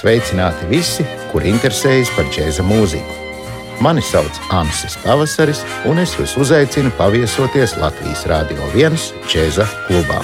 [0.00, 3.18] Sveicināti visi, kuri interesējas par džēza mūziku.
[3.84, 8.96] Mani sauc Ansis Pavasaris, un es jūs uzaicinu paviesoties Latvijas Rādio 1
[9.28, 10.22] džēza klubā.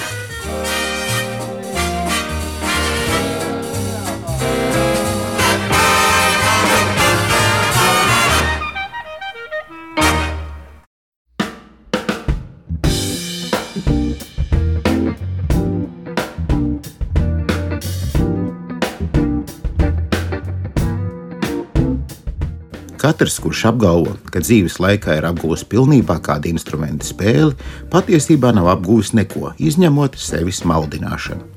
[23.17, 27.55] Katrs, kurš apgalvo, ka dzīves laikā ir apgūlis pilnībā kādu instrumentu spēli,
[27.89, 31.47] patiesībā nav apgūlis neko, izņemot sevis maldināšanu.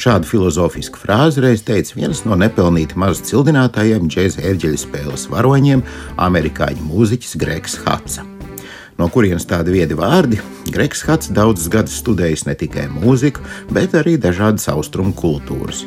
[0.00, 5.84] Šādu filozofisku frāzi reiz teica viens no nepelnīti maz cildinātājiem džēza ērģeļa spēles varoņiem,
[6.24, 8.24] amerikāņu mūziķis Gregs Hatsa.
[8.96, 10.40] No kurienes tādi viedi vārdi?
[10.72, 13.44] Gregs Hats daudzus gadus studējis ne tikai mūziku,
[13.76, 15.84] bet arī dažādas austrumu kultūras.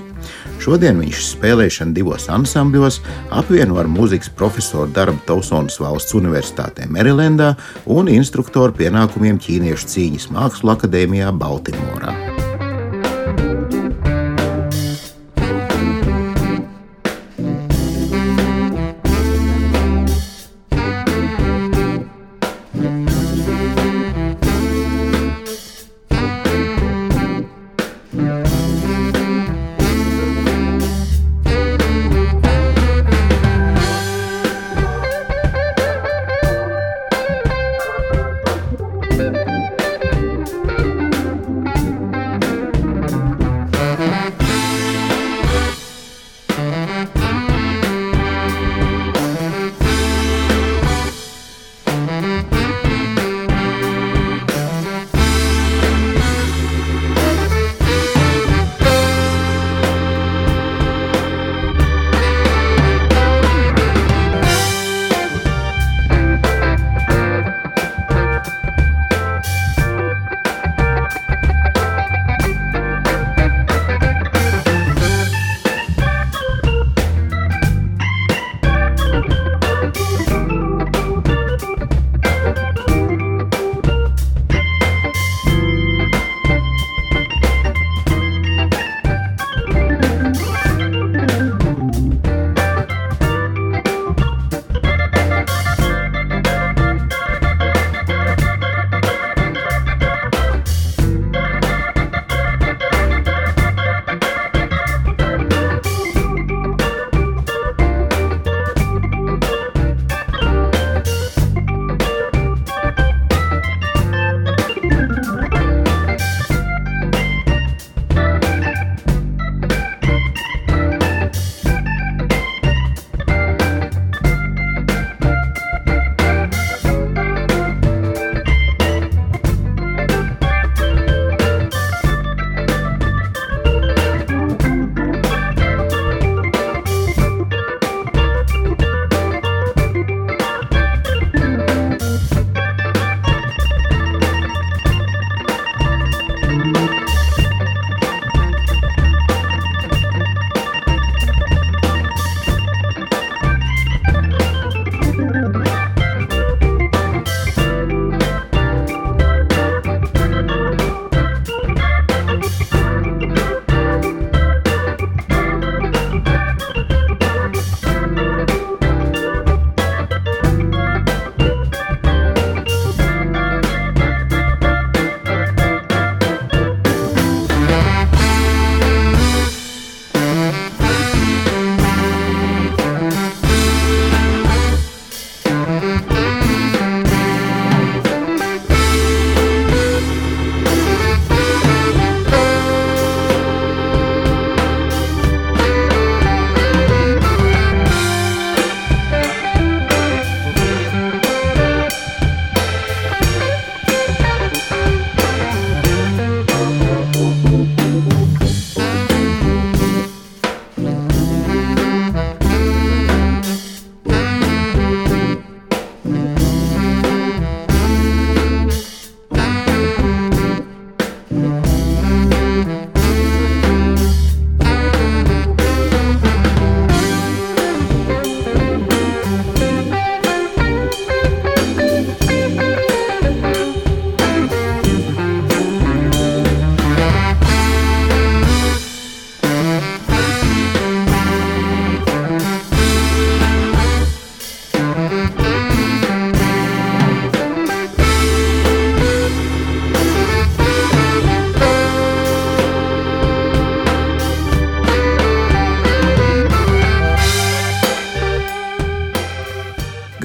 [0.63, 2.99] Šodien viņš spēlēšanu divos ansambļos
[3.37, 7.53] apvieno ar mūzikas profesoru darbu Tausonas valsts universitātē Merilendā
[7.85, 12.15] un instruktoru pienākumiem Ķīniešu cīņas mākslu akadēmijā Baltimorā.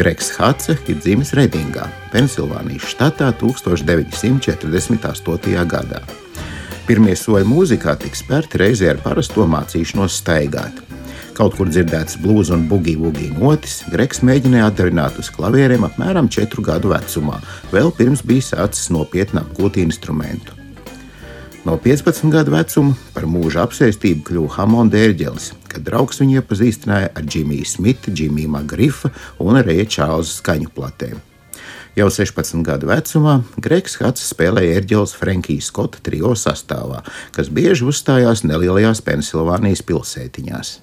[0.02, 5.62] Gregs Hatse ir dzimis Redingā, Pensilvānijas štatā 1948.
[5.70, 6.02] gadā.
[6.88, 10.74] Pirmie soļi mūzikā tika spērti reizē ar parasto mācīšanos staigāt.
[11.38, 16.90] Kaut kur dzirdēts blūzi un buļbuļsaktas notis, Gregs mēģināja atdarināt uz klavierēm apmēram 4 gadu
[16.96, 17.38] vecumā,
[17.70, 20.61] vēl pirms bija sācis nopietni apgūt instrumentu.
[21.64, 27.22] No 15 gadu vecuma par mūža apsēstību kļuva Hamonda ērģelis, kad draugs viņu iepazīstināja ar
[27.22, 31.20] Džimiju Smitu, Džimiju Magrifa un Reja Čārlza skaņu platēm.
[31.94, 37.04] Jau 16 gadu vecumā Gregs Hats spēlēja ērģeles Frankijas Skota trio sastāvā,
[37.36, 40.80] kas bieži uzstājās nelielajās Pensilvānijas pilsētiņās.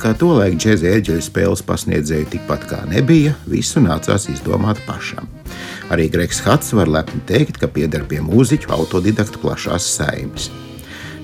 [0.00, 5.28] Kā tolaik džēza ērģeļu spēles pasniedzēju tikpat kā nebija, visu nācās izdomāt pašam.
[5.92, 10.48] Arī Gregs Hats var lepni teikt, ka pieder pie mūziķu autodidaktu plašās saimnes.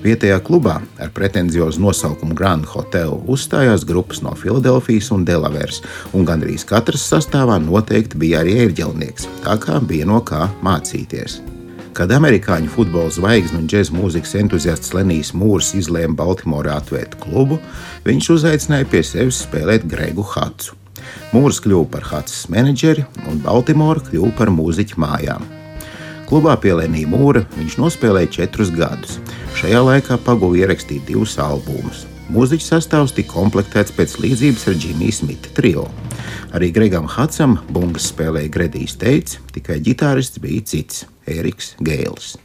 [0.03, 5.81] Vietējā klubā ar pretenziozu nosaukumu Grand Hotel uzstājās grupas no Filadelfijas un Delavēras,
[6.13, 11.41] un gandrīz katras sastāvā noteikti bija arī ērģelnieks, tā kā bija no kā mācīties.
[11.97, 17.57] Kad amerikāņu futbola zvaigznes un džēzus mūzikas entuziasts Lenijs Mūrs izlēma Baltimorā atvērt klubu,
[18.05, 20.75] viņš uzaicināja pie sevis spēlēt Gregu Hatsu.
[21.31, 25.49] Mūrs kļuva par Hatsas menedžeri, un Baltimora kļuva par mūziķu mājām.
[26.29, 29.17] Klubā pie Lenija Mūra viņš nospēlēja četrus gadus.
[29.57, 32.05] Šajā laikā paguva ierakstīt divus albumus.
[32.29, 35.89] Mūziķu sastāvs tika komplektēts pēc līdzības ar Džimiju Smita trio.
[36.53, 41.07] Arī Gregam Hatsam bungas spēlēja Gredijs Teits, tikai ģitārists bija cits.
[41.27, 42.35] Eriks Gēls.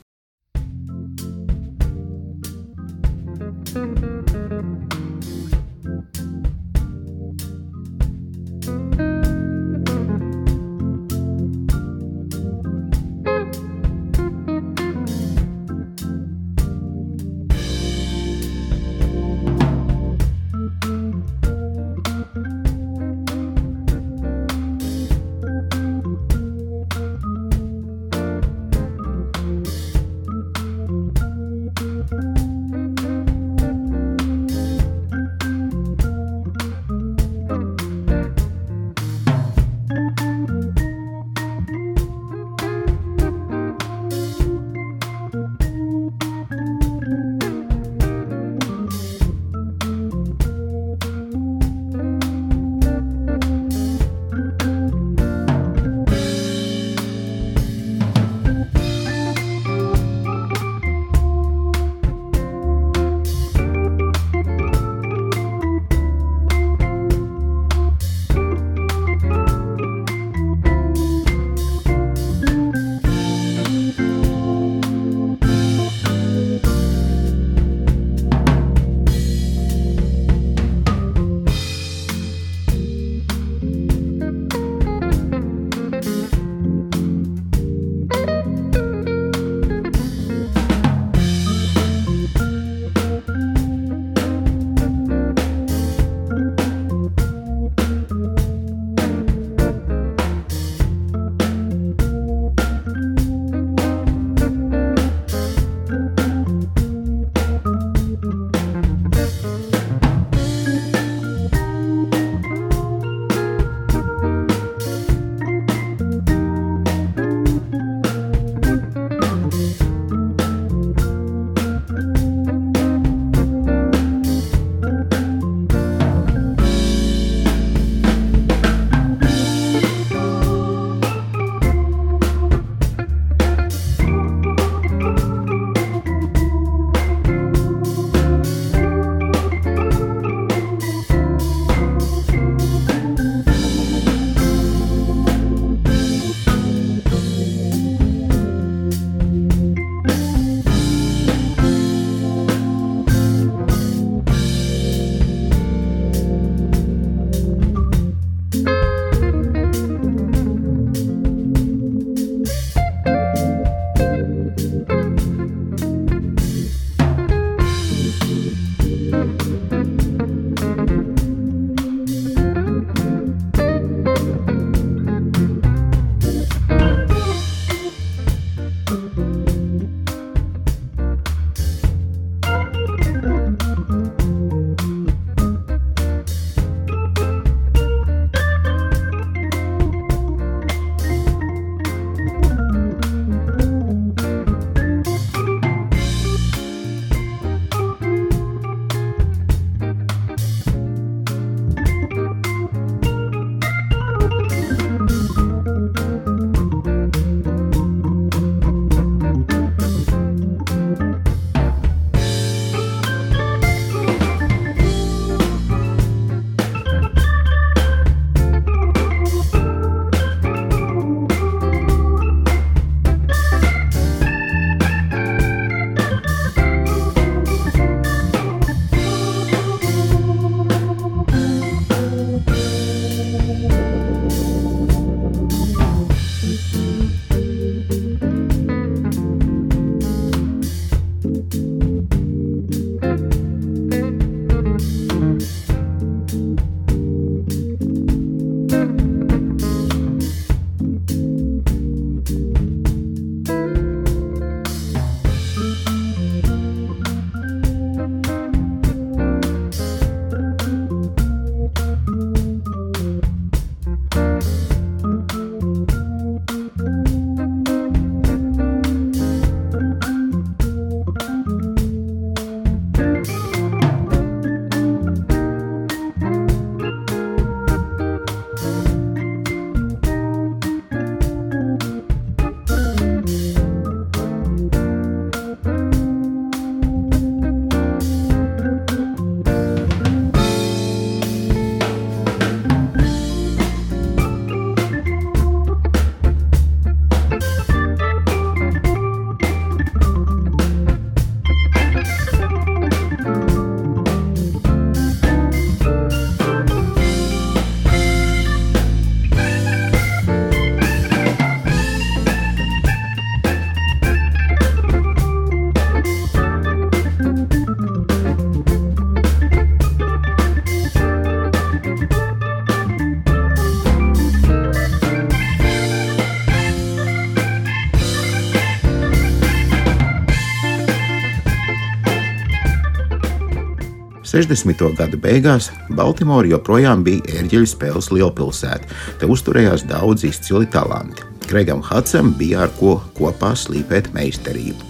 [334.32, 334.94] 60.
[334.96, 338.88] gadu beigās Baltimora joprojām bija ērģeļu spēles lielpilsēta.
[339.20, 341.26] Te uzturējās daudz izcili talanti.
[341.50, 344.88] Gregam Hatsam bija ar ko kopā slīpēt meistarību.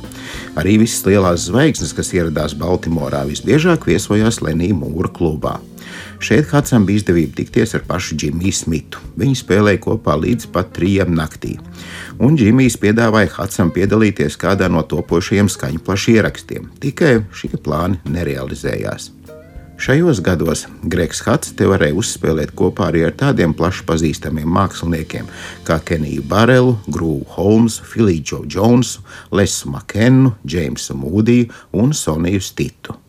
[0.62, 5.56] Arī visas lielās zvaigznes, kas ieradās Baltimorā, visbiežāk viesojās Lenija Mūra klubā.
[6.22, 9.02] Šeit Hatsam bija izdevība tikties ar pašu Džimiju Smitu.
[9.18, 11.56] Viņi spēlēja kopā līdz pat trijiem naktī.
[12.22, 16.70] Un Džimijs piedāvāja Hatsam piedalīties kādā no topošajiem skaņu plašu ierakstiem.
[16.78, 19.10] Tikai šie plāni nerealizējās.
[19.82, 25.26] Šajos gados Gregs Hats te varēja uzspēlēt kopā arī ar tādiem plaši pazīstamiem māksliniekiem
[25.66, 29.02] kā Keniju Barelu, Grūvu Holmsu, Filiju Džo Džonsu,
[29.34, 31.50] Lesu Makenu, Džeimsu Mūdiju
[31.82, 33.01] un Soniju Stitu.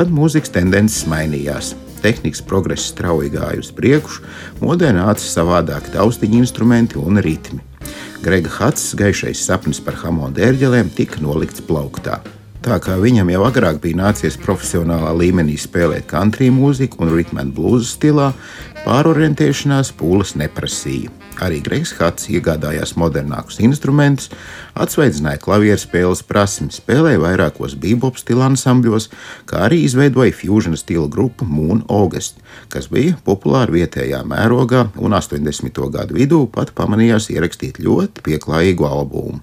[0.00, 1.74] Tad mūzikas tendences mainījās.
[2.00, 4.22] Tehnikas progress strauji gāja uz priekšu,
[4.62, 7.60] modē nāca savādāk taustiņu instrumenti un ritmi.
[8.24, 12.16] Grega Hats gaišais sapnis par hamonda ērģelēm tika nolikts plauktā.
[12.64, 17.92] Tā kā viņam jau agrāk bija nācies profesionālā līmenī spēlēt country mūziku un and blues
[17.92, 18.32] stilā,
[18.86, 21.19] pārorientēšanās pūles neprasīja.
[21.40, 24.28] Arī Greigs Hats iegādājās modernākus instrumentus,
[24.76, 29.08] atsveidzināja klavieru spēles prasmi, spēlēja vairākos bebop stila ansambļos,
[29.48, 35.84] kā arī izveidoja fusion stila grupu Moon August, kas bija populāra vietējā mērogā un 80.
[35.96, 39.40] gadu vidū pat pamanījās ierakstīt ļoti pieklājīgu albumu.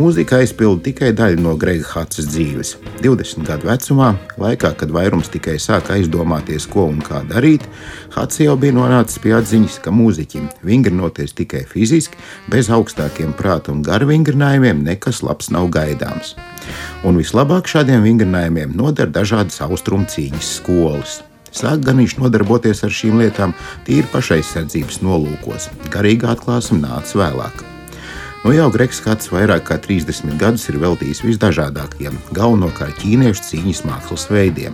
[0.00, 2.72] Mūzika aizpilda tikai daļu no Grega Hatsas dzīves.
[3.04, 4.10] 20 gadu vecumā,
[4.40, 7.66] laikā, kad vairums tikai sāka aizdomāties, ko un kā darīt,
[8.14, 12.18] Hats jau bija nonācis pie atziņas, ka mūziķim vingrinoties tikai fiziski,
[12.50, 16.34] bez augstākiem prāta un garu vingrinājumiem, nekas labs nav gaidāms.
[17.04, 21.18] Un vislabāk šādiem vingrinājumiem noder dažādas austrumu cīņas skolas.
[21.54, 23.56] Sāk gan viņš nodarboties ar šīm lietām
[23.88, 25.68] tīri pašaizsardzības nolūkos.
[25.90, 27.69] Garīgā atklāsme nāca vēlāk.
[28.40, 34.24] Nu jau Gregs Kats vairāk kā 30 gadus ir veltījis visdažādākajiem, galvenokārt ķīniešu cīņas mākslas
[34.32, 34.72] veidiem.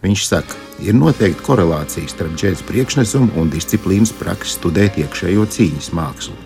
[0.00, 6.38] Viņš saka, ir noteikti korelācija starp džēzus priekšnesumu un disciplīnas praksi studēt iekšējo cīņas mākslu.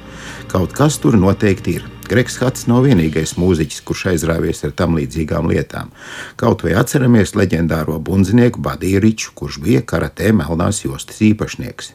[0.50, 1.86] Kaut kas tur noteikti ir.
[2.10, 5.94] Gregs Hats nav vienīgais mūziķis, kurš aizrāvies ar tam līdzīgām lietām.
[6.42, 11.94] Kaut vai atceramies leģendāro bundzinieku Badiju Riču, kurš bija karatē melnās jostas īpašnieks.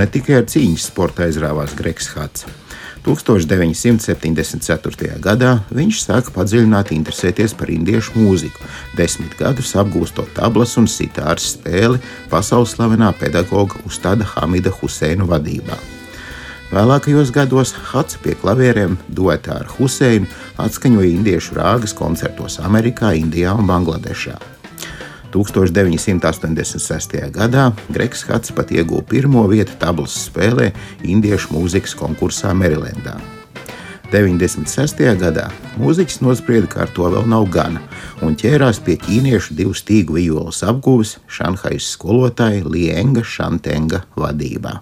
[0.00, 2.46] Ne tikai ar cīņas sporta aizrāvās Gregs Hats.
[3.04, 5.20] 1974.
[5.24, 8.60] gadā viņš sāka padziļināt interesēties par indiešu mūziku,
[8.96, 11.98] desmit gadus apgūstot tablas un sitāras spēli
[12.32, 15.76] pasaules slavenā pedagoga Ustada Hamida Huseinu vadībā.
[16.70, 20.26] Vēlākajos gados Hats pie klavieriem duetā ar Huseinu
[20.60, 24.59] atskaņoja indiešu rāgas koncertos Amerikā, Indijā un Bangladešā.
[25.34, 27.18] 1986.
[27.34, 30.70] gadā Gregs Hats pat ieguva pirmo vietu tablas spēlē
[31.06, 33.18] Indiešu mūzikas konkursā Merilendā.
[34.10, 35.04] 96.
[35.20, 35.46] gadā
[35.78, 37.82] mūziķis nosprieda, ka ar to vēl nav gana,
[38.26, 44.80] un ķērās pie ķīniešu divu stīgu vijoles apgūves Šanhajas skolotāja Lienga Šantenga vadībā.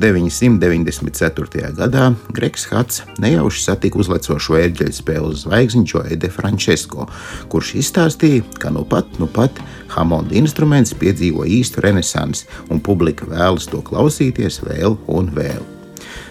[0.00, 1.72] 1994.
[1.76, 7.06] gadā Gregs Hats nejauši satika uzlecošo ērģeļu spēles zvaigzni Joe de Francesco,
[7.52, 9.60] kurš izstāstīja, ka nu pat, nu pat
[9.92, 15.62] Hamonda instruments piedzīvo īstu renesansi un publika vēlas to klausīties vēl un vēl.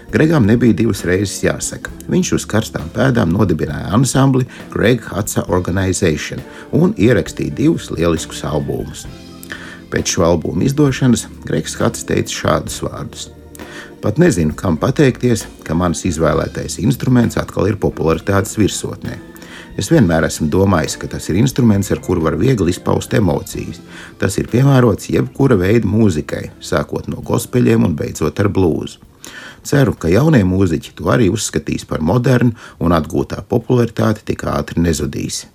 [0.10, 1.92] Gregam nebija divas reizes jāsaka.
[2.10, 6.42] Viņš uz karstām pēdām nodibināja ansambli Greg Hatsa Organization
[6.74, 9.06] un ierakstīja divus lieliskus albumus.
[9.94, 13.30] Pēc šo albumu izdošanas Gregs Hats teica šādus vārdus:
[14.04, 19.18] Pat nezinu, kam pateikties, ka mans izvēlētais instruments atkal ir popularitātes virsotnē.
[19.80, 23.80] Es vienmēr esmu domājis, ka tas ir instruments, ar kuru var viegli izpaust emocijas.
[24.20, 29.06] Tas ir piemērots jebkura veida mūzikai, sākot no gospeļiem un beidzot ar blūzu.
[29.64, 35.46] Ceru, ka jaunie mūziķi to arī uzskatīs par modernu un atgūtā popularitāte tik ātri nezudīs.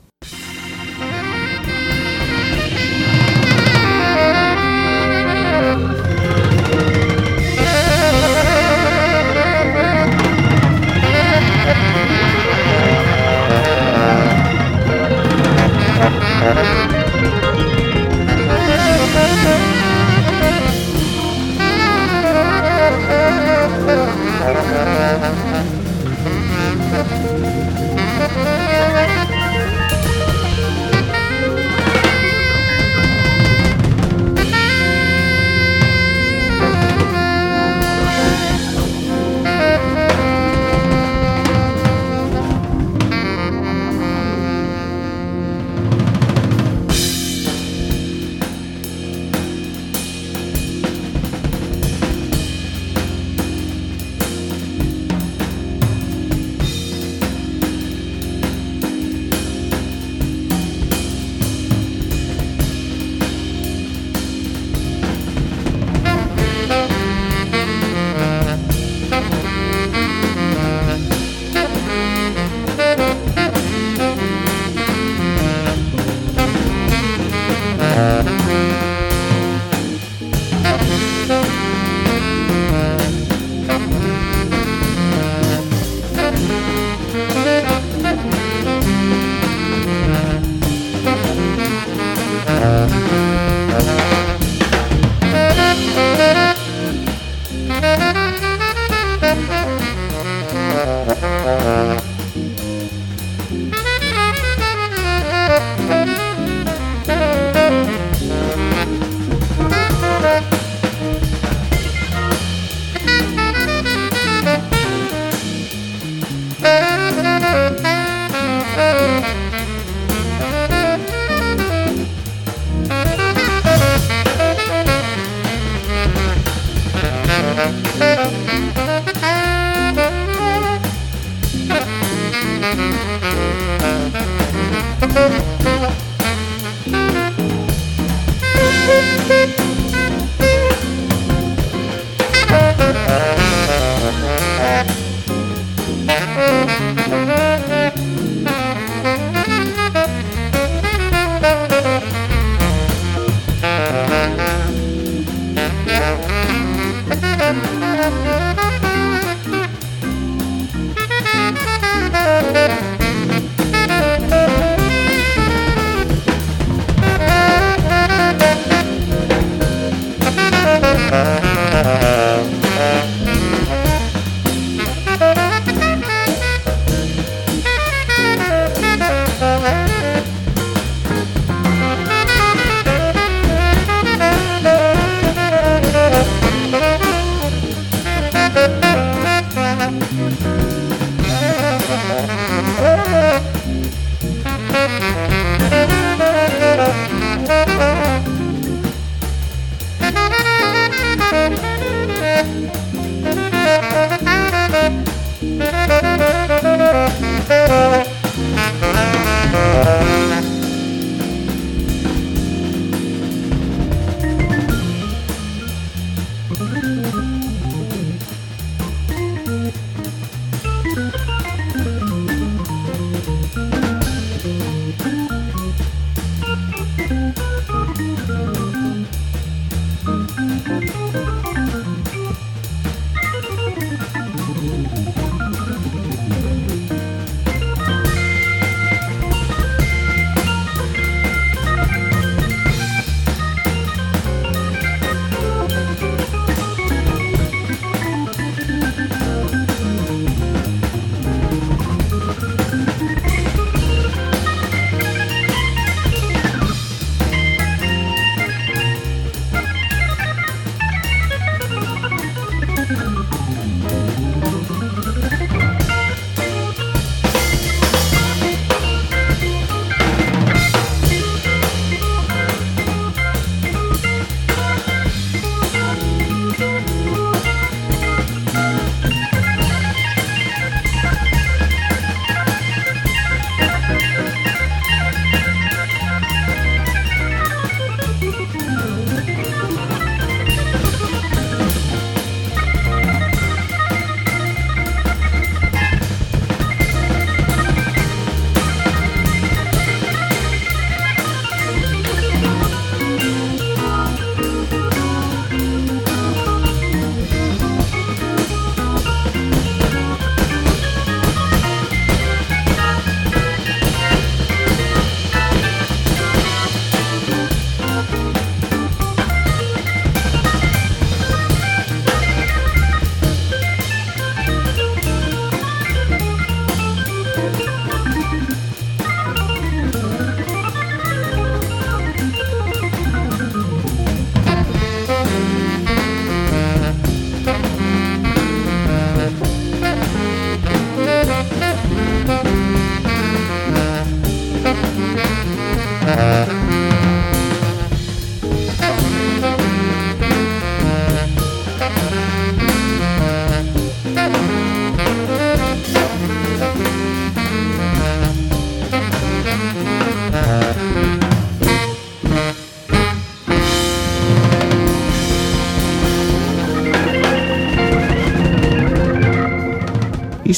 [203.74, 204.13] Thank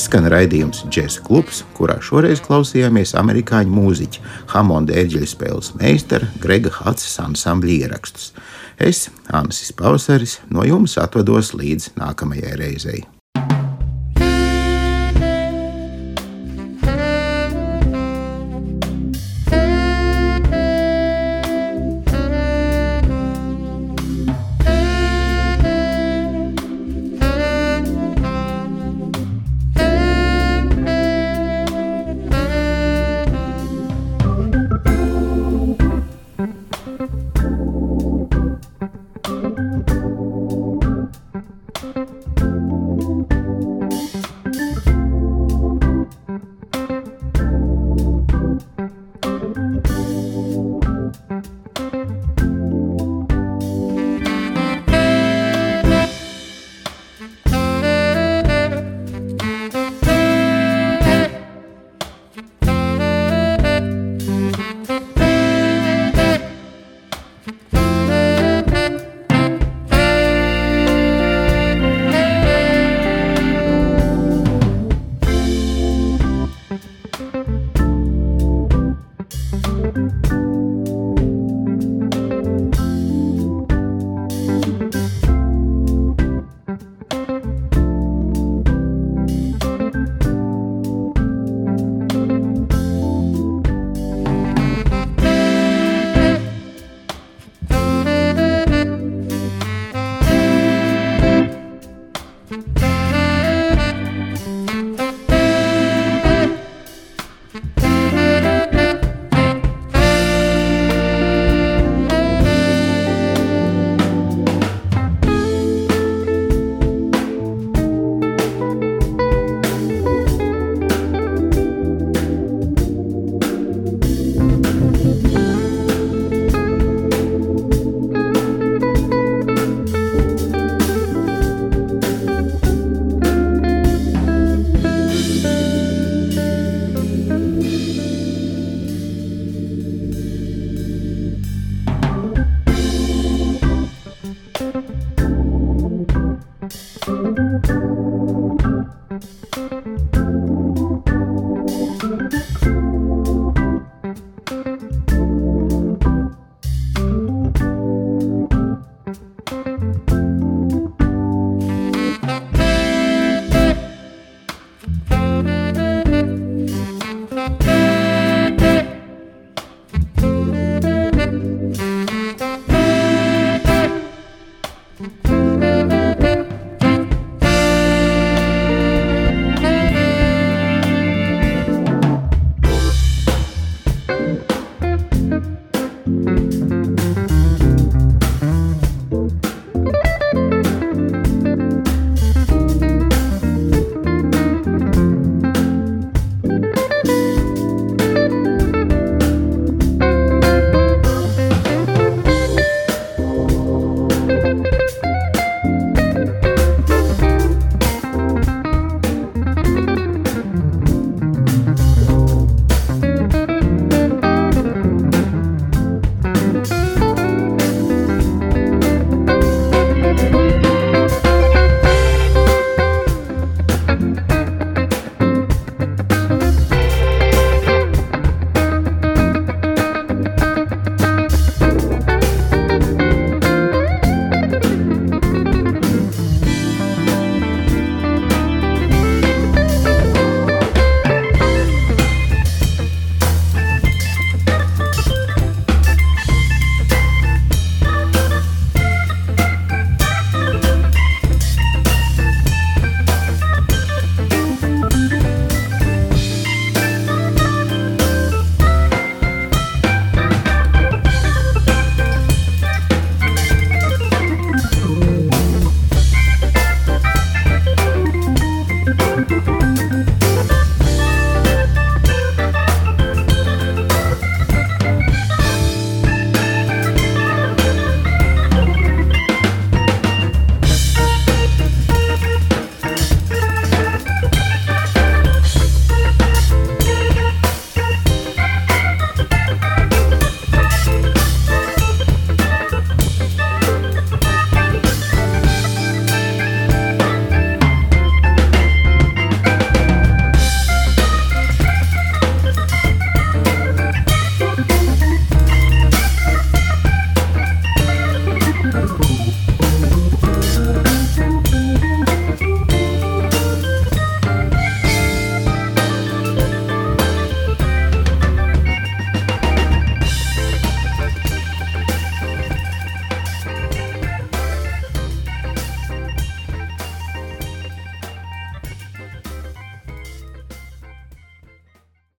[0.06, 7.18] Izskan raidījums Džēzus klubs, kurā šoreiz klausījāmies amerikāņu mūziķa Hamonda ērģeļu spēles meistara Grega Hatsas
[7.24, 8.30] ansambļa ierakstus.
[8.78, 13.02] Es, Ansis Pausaris, no jums atvados līdz nākamajai reizei.